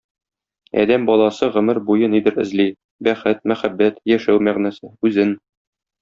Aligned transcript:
Адәм 0.83 1.03
баласы 1.09 1.49
гомер 1.57 1.79
буе 1.89 2.07
нидер 2.13 2.39
эзли: 2.45 2.65
бәхет, 3.07 3.43
мәхәббәт, 3.51 4.01
яшәү 4.17 4.41
мәгънәсе, 4.49 4.91
үзен. 5.09 5.35